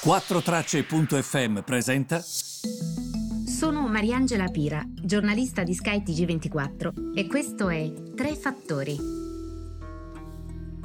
4Tracce.fm 0.00 1.62
presenta. 1.62 2.22
Sono 2.22 3.88
Mariangela 3.88 4.46
Pira, 4.46 4.80
giornalista 4.86 5.64
di 5.64 5.74
skytg 5.74 6.24
24 6.24 6.92
e 7.16 7.26
questo 7.26 7.68
è 7.68 7.92
Tre 8.14 8.36
Fattori. 8.36 8.96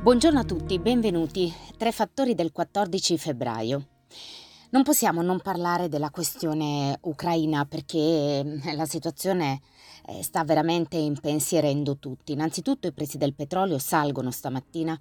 Buongiorno 0.01 0.39
a 0.39 0.43
tutti, 0.43 0.79
benvenuti. 0.79 1.53
Tre 1.77 1.91
Fattori 1.91 2.33
del 2.33 2.51
14 2.51 3.17
febbraio. 3.19 3.85
Non 4.71 4.81
possiamo 4.81 5.21
non 5.21 5.39
parlare 5.41 5.89
della 5.89 6.09
questione 6.09 6.97
ucraina 7.01 7.65
perché 7.65 8.43
mm, 8.43 8.75
la 8.75 8.87
situazione 8.87 9.61
eh, 10.05 10.23
sta 10.23 10.43
veramente 10.43 10.97
impensierendo 10.97 11.97
tutti. 11.97 12.33
Innanzitutto 12.33 12.87
i 12.87 12.91
prezzi 12.93 13.17
del 13.17 13.33
petrolio 13.33 13.77
salgono 13.77 14.31
stamattina 14.31 14.99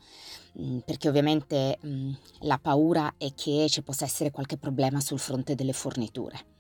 mm, 0.61 0.79
perché 0.79 1.09
ovviamente 1.09 1.79
mm, 1.85 2.13
la 2.41 2.59
paura 2.59 3.15
è 3.17 3.33
che 3.35 3.67
ci 3.69 3.83
possa 3.83 4.05
essere 4.05 4.31
qualche 4.31 4.57
problema 4.57 5.01
sul 5.01 5.19
fronte 5.19 5.55
delle 5.55 5.73
forniture. 5.73 6.51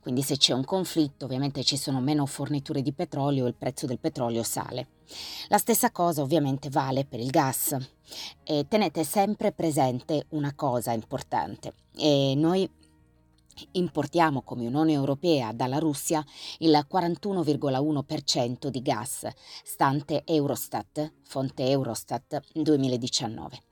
Quindi 0.00 0.22
se 0.22 0.36
c'è 0.36 0.54
un 0.54 0.64
conflitto 0.64 1.26
ovviamente 1.26 1.62
ci 1.62 1.76
sono 1.76 2.00
meno 2.00 2.26
forniture 2.26 2.82
di 2.82 2.92
petrolio 2.92 3.44
e 3.44 3.48
il 3.48 3.54
prezzo 3.54 3.86
del 3.86 3.98
petrolio 3.98 4.42
sale. 4.42 4.88
La 5.48 5.58
stessa 5.58 5.90
cosa 5.90 6.22
ovviamente 6.22 6.70
vale 6.70 7.04
per 7.04 7.20
il 7.20 7.30
gas. 7.30 7.76
E 8.44 8.66
tenete 8.68 9.04
sempre 9.04 9.52
presente 9.52 10.26
una 10.30 10.54
cosa 10.54 10.92
importante. 10.92 11.74
E 11.96 12.34
noi 12.36 12.68
Importiamo 13.72 14.42
come 14.42 14.66
Unione 14.66 14.92
Europea 14.92 15.52
dalla 15.52 15.78
Russia 15.78 16.24
il 16.58 16.86
41,1% 16.90 18.68
di 18.68 18.82
gas, 18.82 19.26
stante 19.62 20.22
Eurostat, 20.24 21.12
fonte 21.22 21.68
Eurostat 21.68 22.40
2019. 22.52 23.62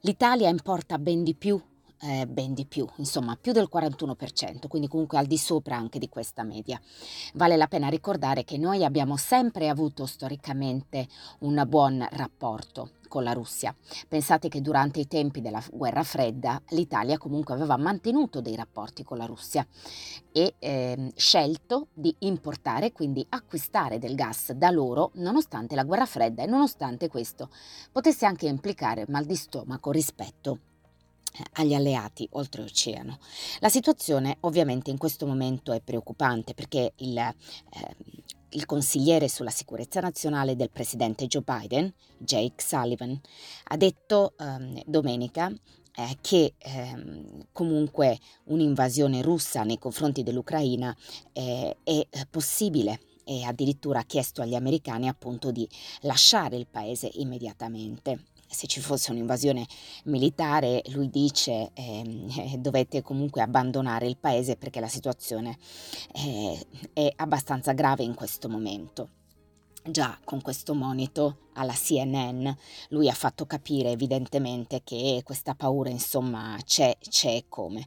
L'Italia 0.00 0.48
importa 0.48 0.98
ben 0.98 1.22
di 1.22 1.34
più 1.34 1.60
eh, 2.00 2.26
ben 2.26 2.54
di 2.54 2.66
più, 2.66 2.86
insomma 2.96 3.36
più 3.40 3.52
del 3.52 3.68
41%, 3.72 4.68
quindi 4.68 4.88
comunque 4.88 5.18
al 5.18 5.26
di 5.26 5.38
sopra 5.38 5.76
anche 5.76 5.98
di 5.98 6.08
questa 6.08 6.42
media. 6.42 6.80
Vale 7.34 7.56
la 7.56 7.66
pena 7.66 7.88
ricordare 7.88 8.44
che 8.44 8.58
noi 8.58 8.84
abbiamo 8.84 9.16
sempre 9.16 9.68
avuto 9.68 10.06
storicamente 10.06 11.08
un 11.40 11.62
buon 11.68 12.06
rapporto 12.10 12.92
con 13.10 13.24
la 13.24 13.32
Russia. 13.32 13.74
Pensate 14.06 14.48
che 14.48 14.60
durante 14.60 15.00
i 15.00 15.08
tempi 15.08 15.40
della 15.40 15.62
guerra 15.72 16.04
fredda 16.04 16.62
l'Italia 16.68 17.18
comunque 17.18 17.54
aveva 17.54 17.76
mantenuto 17.76 18.40
dei 18.40 18.54
rapporti 18.54 19.02
con 19.02 19.18
la 19.18 19.26
Russia 19.26 19.66
e 20.30 20.54
eh, 20.60 21.12
scelto 21.16 21.88
di 21.92 22.14
importare, 22.20 22.92
quindi 22.92 23.26
acquistare 23.28 23.98
del 23.98 24.14
gas 24.14 24.52
da 24.52 24.70
loro 24.70 25.10
nonostante 25.14 25.74
la 25.74 25.84
guerra 25.84 26.06
fredda 26.06 26.44
e 26.44 26.46
nonostante 26.46 27.08
questo 27.08 27.50
potesse 27.90 28.26
anche 28.26 28.46
implicare 28.46 29.06
mal 29.08 29.24
di 29.24 29.34
stomaco 29.34 29.90
rispetto 29.90 30.69
agli 31.52 31.74
alleati 31.74 32.26
oltreoceano. 32.32 33.18
La 33.60 33.68
situazione 33.68 34.36
ovviamente 34.40 34.90
in 34.90 34.98
questo 34.98 35.26
momento 35.26 35.72
è 35.72 35.80
preoccupante 35.80 36.54
perché 36.54 36.92
il, 36.96 37.16
eh, 37.16 37.34
il 38.50 38.66
consigliere 38.66 39.28
sulla 39.28 39.50
sicurezza 39.50 40.00
nazionale 40.00 40.56
del 40.56 40.70
presidente 40.70 41.26
Joe 41.26 41.42
Biden, 41.44 41.92
Jake 42.18 42.62
Sullivan, 42.62 43.18
ha 43.64 43.76
detto 43.76 44.34
eh, 44.38 44.82
domenica 44.86 45.52
eh, 45.96 46.18
che 46.20 46.54
eh, 46.56 47.24
comunque 47.52 48.18
un'invasione 48.44 49.22
russa 49.22 49.62
nei 49.62 49.78
confronti 49.78 50.22
dell'Ucraina 50.22 50.96
eh, 51.32 51.76
è 51.82 52.06
possibile 52.28 53.00
e 53.24 53.44
addirittura 53.44 54.00
ha 54.00 54.04
chiesto 54.04 54.42
agli 54.42 54.54
americani 54.54 55.06
appunto 55.08 55.50
di 55.52 55.68
lasciare 56.00 56.56
il 56.56 56.66
paese 56.66 57.10
immediatamente 57.14 58.24
se 58.50 58.66
ci 58.66 58.80
fosse 58.80 59.12
un'invasione 59.12 59.64
militare, 60.04 60.82
lui 60.88 61.08
dice 61.08 61.70
ehm, 61.72 62.28
eh, 62.36 62.58
dovete 62.58 63.00
comunque 63.00 63.42
abbandonare 63.42 64.06
il 64.06 64.16
paese 64.16 64.56
perché 64.56 64.80
la 64.80 64.88
situazione 64.88 65.56
eh, 66.12 66.66
è 66.92 67.12
abbastanza 67.16 67.72
grave 67.72 68.02
in 68.02 68.14
questo 68.14 68.48
momento. 68.48 69.10
Già 69.82 70.18
con 70.24 70.42
questo 70.42 70.74
monito 70.74 71.48
alla 71.60 71.74
CNN 71.74 72.48
lui 72.88 73.08
ha 73.08 73.14
fatto 73.14 73.46
capire 73.46 73.90
evidentemente 73.90 74.80
che 74.82 75.20
questa 75.24 75.54
paura 75.54 75.90
insomma 75.90 76.56
c'è, 76.64 76.96
c'è 77.00 77.36
e 77.36 77.44
come. 77.48 77.86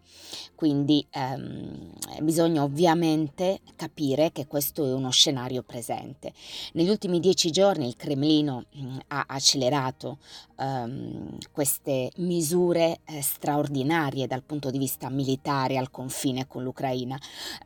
Quindi 0.56 1.06
ehm, 1.10 1.92
bisogna 2.22 2.64
ovviamente 2.64 3.62
capire 3.76 4.32
che 4.32 4.48
questo 4.48 4.86
è 4.86 4.94
uno 4.94 5.10
scenario 5.10 5.64
presente. 5.64 6.34
Negli 6.74 6.90
ultimi 6.90 7.20
dieci 7.20 7.52
giorni 7.52 7.88
il 7.88 7.96
Cremlino 7.96 8.66
mm, 8.78 8.98
ha 9.08 9.26
accelerato 9.28 10.20
ehm, 10.58 11.38
queste 11.52 12.12
misure 12.18 13.00
eh, 13.06 13.22
straordinarie 13.22 14.28
dal 14.28 14.44
punto 14.44 14.70
di 14.70 14.78
vista 14.78 15.10
militare 15.10 15.78
al 15.78 15.92
confine 15.92 16.48
con 16.48 16.64
l'Ucraina. 16.64 17.20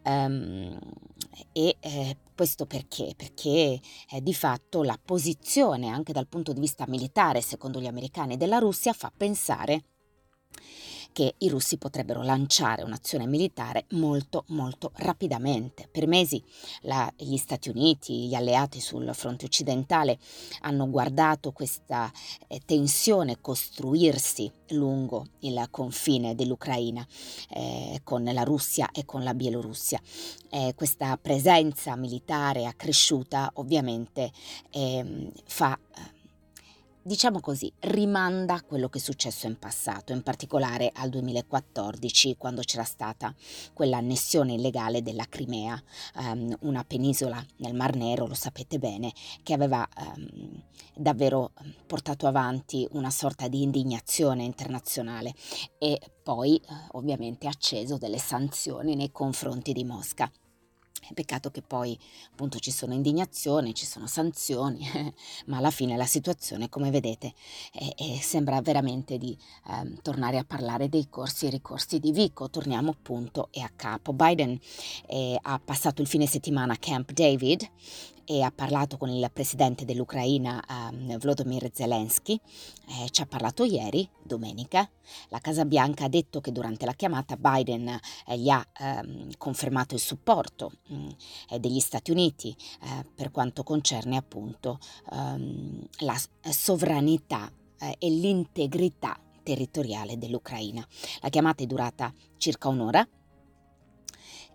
Um, 0.04 0.80
e 1.52 1.76
eh, 1.80 2.18
questo 2.36 2.66
perché? 2.66 3.14
Perché 3.16 3.80
eh, 4.12 4.22
di 4.22 4.34
fatto 4.34 4.84
la 4.84 4.98
posizione 5.04 5.90
anche 5.98 6.14
dal 6.14 6.28
punto 6.28 6.54
di 6.54 6.60
vista 6.60 6.86
militare, 6.88 7.42
secondo 7.42 7.82
gli 7.82 7.88
americani, 7.88 8.38
della 8.38 8.60
Russia 8.60 8.94
fa 8.94 9.12
pensare 9.16 9.84
che 11.18 11.34
i 11.40 11.50
russi 11.50 11.78
potrebbero 11.78 12.22
lanciare 12.22 12.84
un'azione 12.84 13.26
militare 13.26 13.86
molto 13.94 14.44
molto 14.50 14.92
rapidamente. 14.98 15.90
Per 15.92 16.06
mesi 16.06 16.44
la, 16.82 17.12
gli 17.18 17.38
Stati 17.38 17.70
Uniti, 17.70 18.28
gli 18.28 18.36
alleati 18.36 18.80
sul 18.80 19.10
fronte 19.16 19.46
occidentale 19.46 20.20
hanno 20.62 20.88
guardato 20.88 21.54
questa 21.54 22.12
eh, 22.48 22.62
tensione 22.64 23.42
costruirsi 23.42 24.52
lungo 24.72 25.26
il 25.40 25.68
confine 25.72 26.36
dell'Ucraina 26.36 27.04
eh, 27.50 28.00
con 28.04 28.24
la 28.24 28.44
Russia 28.44 28.92
e 28.92 29.04
con 29.04 29.24
la 29.24 29.34
Bielorussia. 29.34 30.00
Eh, 30.52 30.74
questa 30.76 31.18
presenza 31.18 31.96
militare 31.96 32.66
accresciuta 32.66 33.50
ovviamente 33.56 34.32
ehm, 34.70 35.32
fa 35.46 35.80
diciamo 37.08 37.40
così, 37.40 37.72
rimanda 37.80 38.56
a 38.56 38.62
quello 38.62 38.90
che 38.90 38.98
è 38.98 39.02
successo 39.02 39.48
in 39.48 39.58
passato, 39.58 40.12
in 40.12 40.24
particolare 40.24 40.92
al 40.94 41.10
2014, 41.10 42.36
quando 42.36 42.62
c'era 42.64 42.84
stata 42.84 43.34
quell'annessione 43.74 44.54
illegale 44.54 45.02
della 45.02 45.26
Crimea, 45.28 45.82
um, 46.16 46.54
una 46.62 46.84
penisola 46.84 47.44
nel 47.58 47.74
Mar 47.74 47.96
Nero, 47.96 48.28
lo 48.28 48.34
sapete 48.34 48.78
bene, 48.78 49.14
che 49.42 49.54
aveva 49.54 49.88
um, 50.16 50.62
davvero 50.94 51.54
portato 51.86 52.28
avanti 52.28 52.86
una 52.92 53.10
sorta 53.10 53.48
di 53.48 53.62
indignazione 53.62 54.44
internazionale 54.44 55.34
e 55.80 56.00
poi 56.22 56.62
ovviamente 56.92 57.48
acceso 57.48 57.98
delle 57.98 58.20
sanzioni 58.20 58.96
nei 58.96 59.12
confronti 59.12 59.72
di 59.72 59.86
Mosca. 59.86 60.30
Peccato 61.14 61.52
che 61.52 61.62
poi 61.62 61.98
appunto 62.32 62.60
ci 62.60 62.72
sono 62.72 62.94
indignazioni, 62.94 63.74
ci 63.74 63.86
sono 63.86 64.08
sanzioni, 64.08 64.80
ma 65.48 65.58
alla 65.58 65.72
fine 65.72 65.96
la 65.98 66.06
situazione, 66.06 66.70
come 66.70 66.92
vedete, 66.92 67.34
è, 67.72 67.94
è, 67.96 68.20
sembra 68.20 68.62
veramente 68.62 69.18
di 69.18 69.38
eh, 69.70 70.02
tornare 70.02 70.38
a 70.38 70.44
parlare 70.44 70.90
dei 70.90 71.08
corsi 71.10 71.48
e 71.48 71.50
ricorsi 71.50 72.00
di 72.00 72.12
Vico. 72.12 72.50
Torniamo 72.50 72.92
appunto 72.92 73.50
e 73.52 73.62
a 73.62 73.72
capo. 73.76 74.14
Biden 74.14 74.60
eh, 75.08 75.38
ha 75.42 75.60
passato 75.64 76.02
il 76.02 76.08
fine 76.08 76.26
settimana 76.26 76.74
a 76.74 76.78
Camp 76.78 77.12
David 77.12 77.70
e 78.30 78.42
ha 78.42 78.52
parlato 78.52 78.98
con 78.98 79.08
il 79.08 79.30
presidente 79.32 79.86
dell'Ucraina 79.86 80.62
um, 80.68 81.18
Volodymyr 81.18 81.70
Zelensky, 81.74 82.38
eh, 82.88 83.10
ci 83.10 83.22
ha 83.22 83.26
parlato 83.26 83.64
ieri, 83.64 84.08
domenica. 84.22 84.88
La 85.30 85.40
Casa 85.40 85.64
Bianca 85.64 86.04
ha 86.04 86.10
detto 86.10 86.42
che 86.42 86.52
durante 86.52 86.86
la 86.86 86.92
chiamata 86.92 87.38
Biden 87.38 87.88
eh, 88.28 88.38
gli 88.38 88.50
ha 88.50 88.66
um, 88.80 89.30
confermato 89.38 89.96
il 89.96 90.02
supporto 90.02 90.74
um, 90.90 91.10
degli 91.58 91.80
Stati 91.80 92.12
Uniti 92.12 92.54
eh, 92.82 93.06
per 93.16 93.32
quanto 93.32 93.64
concerne 93.64 94.18
appunto 94.18 94.80
ehm, 95.14 95.88
la 96.00 96.20
sovranità 96.42 97.50
eh, 97.80 97.96
e 97.98 98.10
l'integrità 98.10 99.18
territoriale 99.42 100.18
dell'Ucraina. 100.18 100.86
La 101.22 101.30
chiamata 101.30 101.64
è 101.64 101.66
durata 101.66 102.14
circa 102.36 102.68
un'ora 102.68 103.08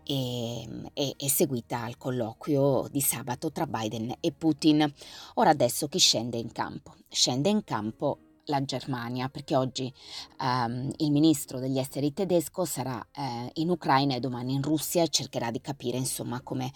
e, 0.04 0.68
e, 0.94 1.14
è 1.16 1.28
seguita 1.28 1.82
al 1.82 1.96
colloquio 1.96 2.86
di 2.90 3.00
sabato 3.00 3.50
tra 3.52 3.66
Biden 3.66 4.14
e 4.20 4.32
Putin. 4.32 4.92
Ora 5.34 5.50
adesso 5.50 5.88
chi 5.88 5.98
scende 5.98 6.38
in 6.38 6.52
campo? 6.52 6.94
Scende 7.08 7.48
in 7.48 7.64
campo 7.64 8.18
la 8.46 8.64
Germania, 8.64 9.28
perché 9.28 9.54
oggi 9.54 9.92
um, 10.40 10.90
il 10.96 11.10
ministro 11.10 11.58
degli 11.58 11.78
esteri 11.78 12.12
tedesco 12.12 12.64
sarà 12.64 12.96
uh, 12.96 13.50
in 13.54 13.70
Ucraina 13.70 14.16
e 14.16 14.20
domani 14.20 14.54
in 14.54 14.62
Russia 14.62 15.02
e 15.02 15.08
cercherà 15.08 15.50
di 15.50 15.60
capire 15.60 15.96
insomma 15.96 16.40
come 16.40 16.72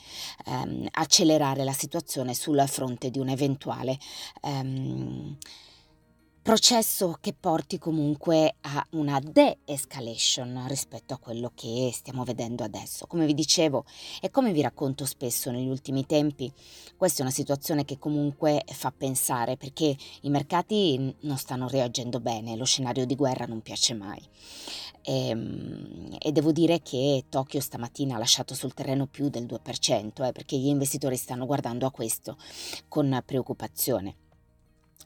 um, 0.47 0.87
accelerare 0.93 1.65
la 1.65 1.73
situazione 1.73 2.35
sul 2.35 2.63
fronte 2.69 3.11
di 3.11 3.19
un 3.19 3.29
eventuale 3.29 3.99
um, 4.43 5.37
processo 6.47 7.19
che 7.21 7.35
porti 7.35 7.77
comunque 7.77 8.55
a 8.61 8.87
una 8.91 9.19
de-escalation 9.19 10.67
rispetto 10.69 11.13
a 11.13 11.19
quello 11.19 11.51
che 11.53 11.91
stiamo 11.93 12.23
vedendo 12.23 12.63
adesso. 12.63 13.09
Come 13.09 13.27
vi 13.27 13.35
dicevo 13.35 13.85
e 14.21 14.31
come 14.31 14.53
vi 14.53 14.61
racconto 14.61 15.07
spesso 15.07 15.51
negli 15.51 15.67
ultimi 15.67 16.07
tempi, 16.07 16.49
questa 16.97 17.19
è 17.19 17.23
una 17.23 17.33
situazione 17.33 17.85
che 17.85 17.99
comunque 17.99 18.63
fa 18.65 18.93
pensare 18.97 19.57
perché 19.57 19.97
i 20.21 20.31
mercati 20.31 21.17
non 21.23 21.37
stanno 21.37 21.67
reagendo 21.67 22.21
bene, 22.21 22.55
lo 22.55 22.65
scenario 22.65 23.07
di 23.07 23.17
guerra 23.17 23.47
non 23.47 23.61
piace 23.61 23.95
mai. 23.95 24.23
E, 25.03 25.29
ehm, 25.29 26.17
e 26.17 26.31
devo 26.31 26.53
dire 26.53 26.81
che 26.81 27.25
Tokyo 27.29 27.61
stamattina 27.61 28.15
ha 28.15 28.19
lasciato 28.19 28.55
sul 28.55 28.73
terreno 28.73 29.09
più 29.09 29.31
del 29.31 29.47
2%, 29.47 30.23
eh, 30.23 30.31
perché 30.31 30.57
gli 30.57 30.69
investitori 30.69 31.17
stanno 31.17 31.45
guardando 31.45 31.87
a 31.87 31.91
questo 31.91 32.37
con 32.87 33.21
preoccupazione. 33.27 34.26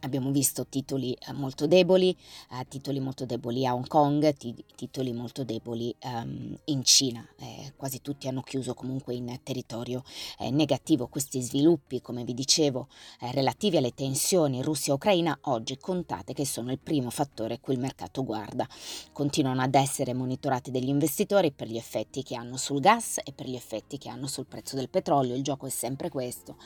Abbiamo 0.03 0.31
visto 0.31 0.67
titoli 0.67 1.13
eh, 1.13 1.33
molto 1.33 1.67
deboli, 1.67 2.17
eh, 2.53 2.67
titoli 2.69 3.01
molto 3.01 3.27
deboli 3.27 3.67
a 3.67 3.75
Hong 3.75 3.87
Kong, 3.87 4.35
titoli 4.75 5.13
molto 5.13 5.45
deboli 5.45 5.95
um, 6.05 6.57
in 6.65 6.83
Cina. 6.85 7.27
Eh, 7.39 7.75
quasi 7.77 8.01
tutti 8.01 8.27
hanno 8.27 8.41
chiuso 8.41 8.73
comunque 8.73 9.15
in 9.15 9.41
territorio 9.43 10.03
negativo. 10.51 11.07
Questi 11.09 11.43
sviluppi, 11.43 12.01
come 12.01 12.25
vi 12.25 12.33
dicevo, 12.33 12.89
relativi 13.33 13.77
alle 13.77 13.93
tensioni 13.93 14.63
Russia-Ucraina, 14.63 15.39
oggi 15.43 15.77
contate 15.77 16.33
che 16.33 16.47
sono 16.47 16.71
il 16.71 16.79
primo 16.79 17.11
fattore 17.11 17.61
cui 17.61 17.75
il 17.75 17.81
mercato 17.81 18.25
guarda. 18.25 18.67
Continuano 19.13 19.61
ad 19.61 19.75
essere 19.75 20.15
monitorati 20.15 20.71
dagli 20.71 20.89
investitori 20.89 21.53
per 21.53 21.69
gli 21.69 21.77
effetti 21.77 22.23
che 22.23 22.37
hanno 22.37 22.57
sul 22.57 22.81
gas 22.81 23.19
e 23.23 23.33
per 23.33 23.49
gli 23.49 23.55
effetti 23.55 23.99
che 23.99 24.09
hanno 24.09 24.27
sul 24.27 24.47
prezzo 24.47 24.77
del 24.77 24.89
petrolio. 24.89 25.35
Il 25.35 25.43
gioco 25.43 25.67
è 25.67 25.71
sempre 25.71 26.09
questo. 26.09 26.57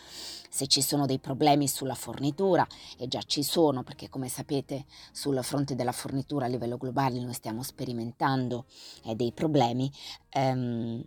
Se 0.49 0.69
ci 0.69 0.83
sono 0.83 1.05
dei 1.05 1.19
problemi 1.19 1.67
sulla 1.67 1.97
fornitura, 1.97 2.65
e 2.97 3.09
già 3.15 3.23
ci 3.23 3.45
sono, 3.45 3.85
perché 3.85 4.09
come 4.09 4.29
sapete 4.29 4.87
sul 5.13 5.39
fronte 5.45 5.77
della 5.77 5.93
fornitura 5.93 6.47
a 6.47 6.49
livello 6.49 6.77
globale 6.77 7.21
noi 7.21 7.33
stiamo 7.33 7.63
sperimentando 7.63 8.67
eh, 9.05 9.15
dei 9.15 9.33
problemi, 9.33 9.89
ehm, 10.31 11.05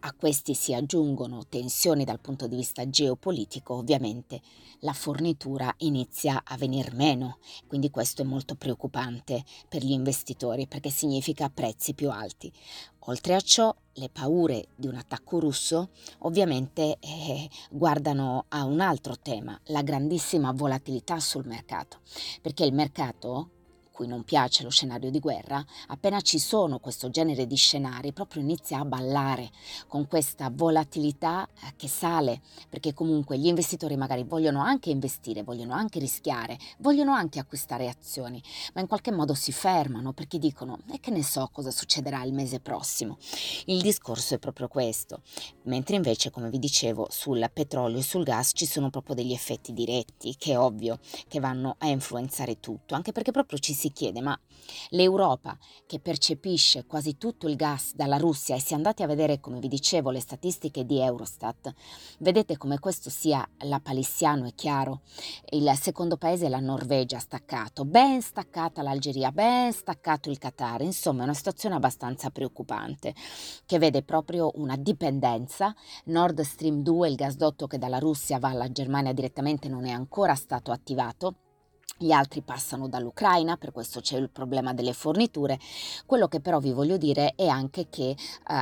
a 0.00 0.14
questi 0.14 0.54
si 0.54 0.72
aggiungono 0.72 1.46
tensioni 1.46 2.04
dal 2.04 2.20
punto 2.20 2.46
di 2.46 2.56
vista 2.56 2.88
geopolitico, 2.88 3.74
ovviamente 3.74 4.40
la 4.80 4.94
fornitura 4.94 5.74
inizia 5.78 6.42
a 6.44 6.56
venir 6.56 6.94
meno, 6.94 7.38
quindi 7.66 7.90
questo 7.90 8.22
è 8.22 8.24
molto 8.24 8.54
preoccupante 8.54 9.44
per 9.68 9.82
gli 9.82 9.90
investitori 9.90 10.66
perché 10.66 10.88
significa 10.88 11.50
prezzi 11.50 11.92
più 11.92 12.10
alti. 12.10 12.50
Oltre 13.08 13.34
a 13.34 13.40
ciò, 13.40 13.74
le 13.94 14.08
paure 14.10 14.68
di 14.74 14.88
un 14.88 14.96
attacco 14.96 15.38
russo 15.38 15.90
ovviamente 16.20 16.98
eh, 16.98 17.48
guardano 17.70 18.46
a 18.48 18.64
un 18.64 18.80
altro 18.80 19.16
tema, 19.16 19.58
la 19.66 19.82
grandissima 19.82 20.52
volatilità 20.52 21.20
sul 21.20 21.46
mercato, 21.46 22.00
perché 22.42 22.64
il 22.64 22.72
mercato 22.72 23.50
cui 23.96 24.06
non 24.06 24.24
piace 24.24 24.62
lo 24.62 24.68
scenario 24.68 25.10
di 25.10 25.20
guerra, 25.20 25.64
appena 25.86 26.20
ci 26.20 26.38
sono 26.38 26.80
questo 26.80 27.08
genere 27.08 27.46
di 27.46 27.56
scenari, 27.56 28.12
proprio 28.12 28.42
inizia 28.42 28.80
a 28.80 28.84
ballare 28.84 29.50
con 29.88 30.06
questa 30.06 30.50
volatilità 30.52 31.48
eh, 31.48 31.72
che 31.76 31.88
sale, 31.88 32.42
perché 32.68 32.92
comunque 32.92 33.38
gli 33.38 33.46
investitori 33.46 33.96
magari 33.96 34.24
vogliono 34.24 34.60
anche 34.60 34.90
investire, 34.90 35.42
vogliono 35.42 35.72
anche 35.72 35.98
rischiare, 35.98 36.58
vogliono 36.80 37.14
anche 37.14 37.38
acquistare 37.38 37.88
azioni, 37.88 38.42
ma 38.74 38.82
in 38.82 38.86
qualche 38.86 39.10
modo 39.10 39.32
si 39.32 39.50
fermano 39.50 40.12
perché 40.12 40.38
dicono 40.38 40.80
e 40.92 41.00
che 41.00 41.10
ne 41.10 41.22
so 41.22 41.48
cosa 41.50 41.70
succederà 41.70 42.22
il 42.22 42.34
mese 42.34 42.60
prossimo. 42.60 43.16
Il 43.64 43.80
discorso 43.80 44.34
è 44.34 44.38
proprio 44.38 44.68
questo, 44.68 45.22
mentre 45.62 45.96
invece, 45.96 46.30
come 46.30 46.50
vi 46.50 46.58
dicevo, 46.58 47.06
sul 47.10 47.48
petrolio 47.50 48.00
e 48.00 48.02
sul 48.02 48.24
gas 48.24 48.50
ci 48.52 48.66
sono 48.66 48.90
proprio 48.90 49.14
degli 49.14 49.32
effetti 49.32 49.72
diretti, 49.72 50.36
che 50.36 50.52
è 50.52 50.58
ovvio 50.58 50.98
che 51.28 51.40
vanno 51.40 51.76
a 51.78 51.86
influenzare 51.86 52.60
tutto, 52.60 52.94
anche 52.94 53.12
perché 53.12 53.30
proprio 53.30 53.58
ci 53.58 53.72
si 53.72 53.84
si 53.86 53.92
chiede, 53.92 54.20
ma 54.20 54.38
l'Europa 54.90 55.56
che 55.86 56.00
percepisce 56.00 56.86
quasi 56.86 57.16
tutto 57.16 57.46
il 57.46 57.54
gas 57.54 57.94
dalla 57.94 58.16
Russia 58.16 58.56
e 58.56 58.60
se 58.60 58.74
andate 58.74 59.04
a 59.04 59.06
vedere, 59.06 59.38
come 59.38 59.60
vi 59.60 59.68
dicevo, 59.68 60.10
le 60.10 60.18
statistiche 60.18 60.84
di 60.84 60.98
Eurostat, 60.98 61.72
vedete 62.18 62.56
come 62.56 62.80
questo 62.80 63.10
sia 63.10 63.48
lapalissiano 63.58 64.46
e 64.46 64.54
chiaro. 64.54 65.02
Il 65.50 65.70
secondo 65.80 66.16
paese 66.16 66.46
è 66.46 66.48
la 66.48 66.58
Norvegia 66.58 67.18
staccato, 67.18 67.84
ben 67.84 68.20
staccata 68.20 68.82
l'Algeria, 68.82 69.30
ben 69.30 69.72
staccato 69.72 70.30
il 70.30 70.38
Qatar, 70.38 70.82
insomma 70.82 71.20
è 71.20 71.24
una 71.24 71.34
situazione 71.34 71.76
abbastanza 71.76 72.30
preoccupante 72.30 73.14
che 73.66 73.78
vede 73.78 74.02
proprio 74.02 74.50
una 74.56 74.76
dipendenza. 74.76 75.74
Nord 76.06 76.40
Stream 76.40 76.82
2, 76.82 77.08
il 77.08 77.14
gasdotto 77.14 77.66
che 77.68 77.78
dalla 77.78 77.98
Russia 77.98 78.38
va 78.38 78.48
alla 78.48 78.72
Germania 78.72 79.12
direttamente, 79.12 79.68
non 79.68 79.86
è 79.86 79.90
ancora 79.90 80.34
stato 80.34 80.72
attivato 80.72 81.34
gli 81.98 82.12
altri 82.12 82.42
passano 82.42 82.88
dall'Ucraina, 82.88 83.56
per 83.56 83.72
questo 83.72 84.00
c'è 84.00 84.18
il 84.18 84.28
problema 84.28 84.74
delle 84.74 84.92
forniture. 84.92 85.58
Quello 86.04 86.28
che 86.28 86.40
però 86.40 86.58
vi 86.58 86.72
voglio 86.72 86.98
dire 86.98 87.32
è 87.36 87.46
anche 87.46 87.88
che 87.88 88.10
eh, 88.10 88.16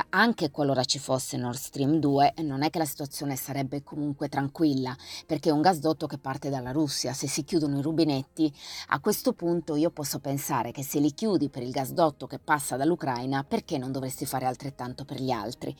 anche 0.09 0.51
qualora 0.51 0.83
ci 0.85 0.99
fosse 0.99 1.35
Nord 1.35 1.57
Stream 1.57 1.99
2, 1.99 2.35
non 2.43 2.63
è 2.63 2.69
che 2.69 2.77
la 2.77 2.85
situazione 2.85 3.35
sarebbe 3.35 3.83
comunque 3.83 4.29
tranquilla, 4.29 4.95
perché 5.25 5.49
è 5.49 5.51
un 5.51 5.61
gasdotto 5.61 6.07
che 6.07 6.17
parte 6.17 6.49
dalla 6.49 6.71
Russia. 6.71 7.13
Se 7.13 7.27
si 7.27 7.43
chiudono 7.43 7.79
i 7.79 7.81
rubinetti, 7.81 8.53
a 8.89 8.99
questo 8.99 9.33
punto 9.33 9.75
io 9.75 9.89
posso 9.89 10.19
pensare 10.19 10.71
che 10.71 10.83
se 10.83 10.99
li 10.99 11.13
chiudi 11.13 11.49
per 11.49 11.63
il 11.63 11.71
gasdotto 11.71 12.27
che 12.27 12.39
passa 12.39 12.77
dall'Ucraina, 12.77 13.43
perché 13.43 13.77
non 13.77 13.91
dovresti 13.91 14.25
fare 14.25 14.45
altrettanto 14.45 15.03
per 15.03 15.19
gli 15.19 15.31
altri? 15.31 15.75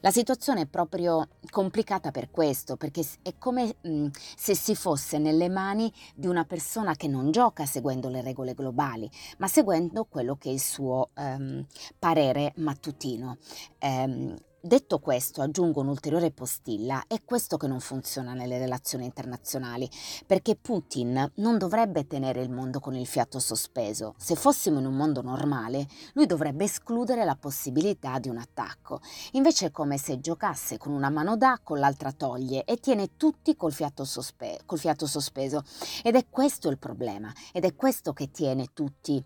La 0.00 0.10
situazione 0.12 0.62
è 0.62 0.66
proprio 0.66 1.26
complicata 1.50 2.12
per 2.12 2.30
questo, 2.30 2.76
perché 2.76 3.04
è 3.22 3.34
come 3.36 3.74
mh, 3.80 4.06
se 4.36 4.54
si 4.54 4.76
fosse 4.76 5.18
nelle 5.18 5.48
mani 5.48 5.92
di 6.14 6.28
una 6.28 6.44
persona 6.44 6.94
che 7.00 7.08
non 7.08 7.30
gioca 7.30 7.64
seguendo 7.64 8.10
le 8.10 8.20
regole 8.20 8.52
globali, 8.52 9.10
ma 9.38 9.48
seguendo 9.48 10.04
quello 10.04 10.36
che 10.36 10.50
è 10.50 10.52
il 10.52 10.60
suo 10.60 11.08
um, 11.14 11.64
parere 11.98 12.52
mattutino. 12.56 13.38
Um, 13.80 14.36
Detto 14.62 14.98
questo, 14.98 15.40
aggiungo 15.40 15.80
un'ulteriore 15.80 16.32
postilla, 16.32 17.04
è 17.06 17.22
questo 17.24 17.56
che 17.56 17.66
non 17.66 17.80
funziona 17.80 18.34
nelle 18.34 18.58
relazioni 18.58 19.06
internazionali, 19.06 19.88
perché 20.26 20.54
Putin 20.54 21.32
non 21.36 21.56
dovrebbe 21.56 22.06
tenere 22.06 22.42
il 22.42 22.50
mondo 22.50 22.78
con 22.78 22.94
il 22.94 23.06
fiato 23.06 23.38
sospeso. 23.38 24.14
Se 24.18 24.34
fossimo 24.34 24.78
in 24.78 24.84
un 24.84 24.96
mondo 24.96 25.22
normale, 25.22 25.86
lui 26.12 26.26
dovrebbe 26.26 26.64
escludere 26.64 27.24
la 27.24 27.36
possibilità 27.36 28.18
di 28.18 28.28
un 28.28 28.36
attacco. 28.36 29.00
Invece 29.32 29.66
è 29.66 29.70
come 29.70 29.96
se 29.96 30.20
giocasse 30.20 30.76
con 30.76 30.92
una 30.92 31.08
mano 31.08 31.38
dà, 31.38 31.58
con 31.62 31.78
l'altra 31.78 32.12
toglie 32.12 32.64
e 32.64 32.76
tiene 32.76 33.16
tutti 33.16 33.56
col 33.56 33.72
fiato, 33.72 34.04
sospe- 34.04 34.60
col 34.66 34.78
fiato 34.78 35.06
sospeso. 35.06 35.64
Ed 36.02 36.16
è 36.16 36.26
questo 36.28 36.68
il 36.68 36.76
problema, 36.76 37.32
ed 37.54 37.64
è 37.64 37.74
questo 37.74 38.12
che 38.12 38.30
tiene 38.30 38.74
tutti 38.74 39.24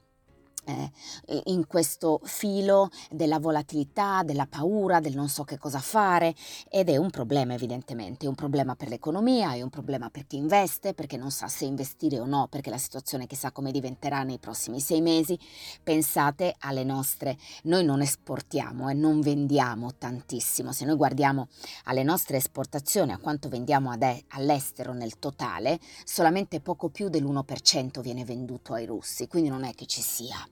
eh, 0.65 1.43
in 1.47 1.67
questo 1.67 2.21
filo 2.25 2.91
della 3.11 3.39
volatilità, 3.39 4.23
della 4.23 4.47
paura, 4.47 5.01
del 5.01 5.15
non 5.15 5.29
so 5.29 5.45
che 5.45 5.59
cosa 5.59 5.79
fare 5.79 6.35
ed 6.69 6.89
è 6.89 6.97
un 6.97 7.11
problema 7.11 7.55
evidentemente, 7.55 8.27
è 8.27 8.29
un 8.29 8.35
problema 8.35 8.75
per 8.75 8.89
l'economia, 8.89 9.53
è 9.53 9.63
un 9.63 9.71
problema 9.71 10.11
per 10.11 10.27
chi 10.27 10.37
investe 10.37 10.95
perché 10.95 11.17
non 11.17 11.31
sa 11.31 11.49
se 11.49 11.65
investire 11.65 12.19
o 12.19 12.25
no, 12.25 12.49
perché 12.49 12.71
la 12.71 12.79
situazione 12.79 13.27
chissà 13.27 13.53
come 13.53 13.71
diventerà 13.71 14.23
nei 14.23 14.39
prossimi 14.39 14.81
sei 14.81 15.01
mesi. 15.01 15.39
Pensate 15.83 16.55
alle 16.61 16.85
nostre, 16.85 17.37
noi 17.65 17.85
non 17.85 18.01
esportiamo 18.01 18.89
e 18.89 18.95
non 18.95 19.21
vendiamo 19.21 19.95
tantissimo, 19.97 20.73
se 20.73 20.85
noi 20.85 20.97
guardiamo 20.97 21.49
alle 21.85 22.03
nostre 22.03 22.37
esportazioni, 22.37 23.13
a 23.13 23.19
quanto 23.19 23.49
vendiamo 23.49 23.91
ad, 23.91 24.03
all'estero 24.29 24.93
nel 24.93 25.19
totale, 25.19 25.79
solamente 26.05 26.61
poco 26.61 26.89
più 26.89 27.09
dell'1% 27.09 28.01
viene 28.01 28.25
venduto 28.25 28.75
ai 28.75 28.87
russi, 28.87 29.29
quindi 29.29 29.49
non 29.49 29.65
è 29.65 29.75
che 29.75 29.87
ci 29.87 30.01
sia 30.01 30.47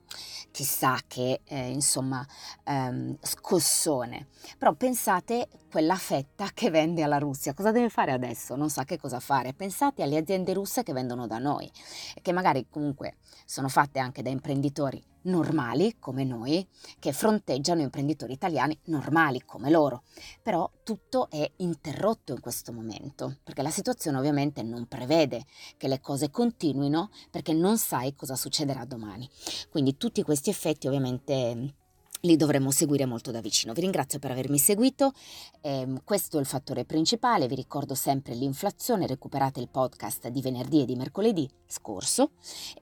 chissà 0.50 0.98
che 1.06 1.40
eh, 1.44 1.68
insomma 1.68 2.26
ehm, 2.64 3.16
scossone. 3.20 4.28
Però 4.58 4.72
pensate 4.74 5.48
quella 5.72 5.96
fetta 5.96 6.50
che 6.52 6.68
vende 6.68 7.02
alla 7.02 7.16
Russia, 7.16 7.54
cosa 7.54 7.72
deve 7.72 7.88
fare 7.88 8.12
adesso? 8.12 8.56
Non 8.56 8.68
sa 8.68 8.84
che 8.84 8.98
cosa 8.98 9.20
fare. 9.20 9.54
Pensate 9.54 10.02
alle 10.02 10.18
aziende 10.18 10.52
russe 10.52 10.82
che 10.82 10.92
vendono 10.92 11.26
da 11.26 11.38
noi, 11.38 11.72
che 12.20 12.30
magari 12.30 12.66
comunque 12.68 13.16
sono 13.46 13.68
fatte 13.68 13.98
anche 13.98 14.20
da 14.20 14.28
imprenditori 14.28 15.02
normali 15.22 15.96
come 15.98 16.24
noi, 16.24 16.68
che 16.98 17.14
fronteggiano 17.14 17.80
imprenditori 17.80 18.34
italiani 18.34 18.78
normali 18.88 19.46
come 19.46 19.70
loro. 19.70 20.02
Però 20.42 20.70
tutto 20.82 21.30
è 21.30 21.50
interrotto 21.56 22.34
in 22.34 22.40
questo 22.40 22.70
momento, 22.74 23.38
perché 23.42 23.62
la 23.62 23.70
situazione 23.70 24.18
ovviamente 24.18 24.62
non 24.62 24.84
prevede 24.86 25.46
che 25.78 25.88
le 25.88 26.00
cose 26.00 26.30
continuino 26.30 27.08
perché 27.30 27.54
non 27.54 27.78
sai 27.78 28.14
cosa 28.14 28.36
succederà 28.36 28.84
domani. 28.84 29.26
Quindi 29.70 29.96
tutti 29.96 30.22
questi 30.22 30.50
effetti 30.50 30.86
ovviamente 30.86 31.76
li 32.22 32.36
dovremo 32.36 32.70
seguire 32.70 33.06
molto 33.06 33.30
da 33.30 33.40
vicino. 33.40 33.72
Vi 33.72 33.80
ringrazio 33.80 34.18
per 34.18 34.30
avermi 34.30 34.58
seguito, 34.58 35.12
eh, 35.60 35.88
questo 36.04 36.38
è 36.38 36.40
il 36.40 36.46
fattore 36.46 36.84
principale, 36.84 37.48
vi 37.48 37.54
ricordo 37.54 37.94
sempre 37.94 38.34
l'inflazione, 38.34 39.06
recuperate 39.06 39.60
il 39.60 39.68
podcast 39.68 40.28
di 40.28 40.40
venerdì 40.40 40.82
e 40.82 40.84
di 40.84 40.96
mercoledì 40.96 41.48
scorso. 41.66 42.32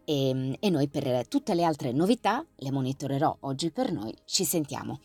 E, 0.05 0.57
e 0.59 0.71
noi 0.71 0.89
per 0.89 1.27
tutte 1.29 1.55
le 1.55 1.65
altre 1.65 1.93
novità 1.93 2.45
le 2.57 2.71
monitorerò 2.71 3.39
oggi 3.41 3.71
per 3.71 3.93
noi, 3.93 4.15
ci 4.25 4.45
sentiamo 4.45 5.01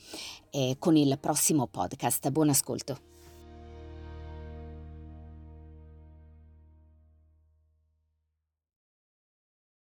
eh, 0.50 0.76
con 0.80 0.96
il 0.96 1.18
prossimo 1.20 1.68
podcast, 1.68 2.30
buon 2.30 2.50
ascolto. 2.50 3.15